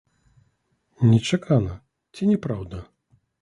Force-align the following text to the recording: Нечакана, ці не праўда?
Нечакана, 1.09 1.75
ці 2.15 2.31
не 2.31 2.39
праўда? 2.47 2.81